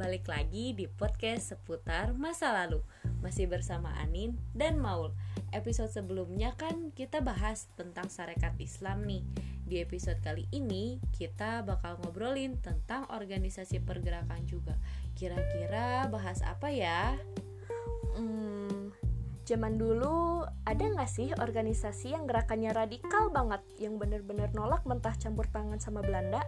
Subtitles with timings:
[0.00, 2.80] balik lagi di podcast seputar masa lalu.
[3.20, 5.12] Masih bersama Anin dan Maul.
[5.52, 9.20] Episode sebelumnya kan kita bahas tentang syarikat Islam nih.
[9.68, 14.72] Di episode kali ini kita bakal ngobrolin tentang organisasi pergerakan juga.
[15.12, 17.20] Kira-kira bahas apa ya?
[18.16, 18.88] Hmm,
[19.44, 25.44] zaman dulu ada nggak sih organisasi yang gerakannya radikal banget Yang bener-bener nolak mentah campur
[25.52, 26.40] tangan sama Belanda?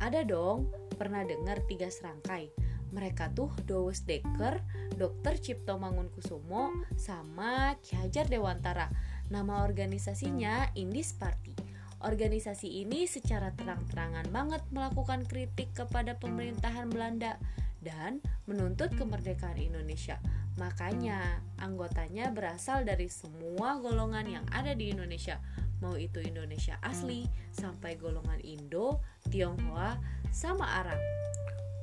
[0.00, 2.52] Ada dong, pernah dengar tiga serangkai.
[2.92, 4.60] Mereka tuh Dowes Dekker,
[5.00, 5.34] Dr.
[5.40, 8.92] Cipto Mangunkusumo, sama Ki Hajar Dewantara.
[9.32, 11.56] Nama organisasinya Indis Party.
[12.02, 17.38] Organisasi ini secara terang-terangan banget melakukan kritik kepada pemerintahan Belanda
[17.80, 20.18] dan menuntut kemerdekaan Indonesia.
[20.60, 25.40] Makanya, anggotanya berasal dari semua golongan yang ada di Indonesia,
[25.82, 29.96] mau itu Indonesia asli sampai golongan Indo, Tionghoa,
[30.28, 31.00] sama Arab.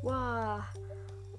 [0.05, 0.61] Wah,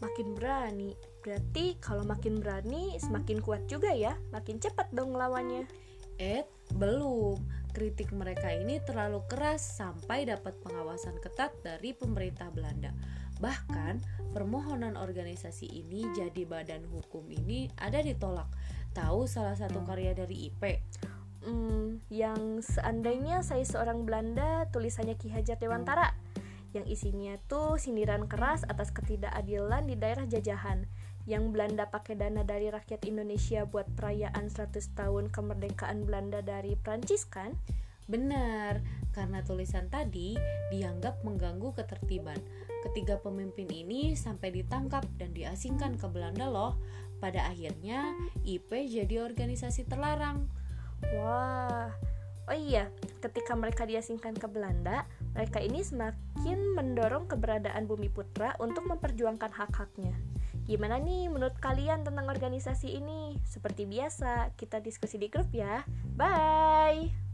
[0.02, 0.98] makin berani.
[1.22, 4.18] Berarti kalau makin berani, semakin kuat juga ya.
[4.34, 5.70] Makin cepat dong lawannya.
[6.18, 6.42] Eh,
[6.74, 7.38] belum.
[7.70, 12.90] Kritik mereka ini terlalu keras sampai dapat pengawasan ketat dari pemerintah Belanda.
[13.38, 18.50] Bahkan, permohonan organisasi ini jadi badan hukum ini ada ditolak.
[18.90, 20.62] Tahu salah satu karya dari IP?
[21.40, 26.12] Hmm, yang seandainya saya seorang Belanda, tulisannya Ki Hajar Dewantara
[26.70, 30.86] yang isinya tuh sindiran keras atas ketidakadilan di daerah jajahan
[31.28, 37.26] yang Belanda pakai dana dari rakyat Indonesia buat perayaan 100 tahun kemerdekaan Belanda dari Prancis
[37.28, 37.54] kan?
[38.10, 38.82] Benar,
[39.14, 40.34] karena tulisan tadi
[40.74, 42.38] dianggap mengganggu ketertiban.
[42.82, 46.74] Ketiga pemimpin ini sampai ditangkap dan diasingkan ke Belanda loh.
[47.20, 50.59] Pada akhirnya, IP jadi organisasi terlarang.
[52.50, 52.90] Oh iya,
[53.22, 55.06] ketika mereka diasingkan ke Belanda,
[55.38, 60.10] mereka ini semakin mendorong keberadaan Bumi Putra untuk memperjuangkan hak-haknya.
[60.66, 63.38] Gimana nih menurut kalian tentang organisasi ini?
[63.46, 65.86] Seperti biasa, kita diskusi di grup ya.
[66.18, 67.29] Bye!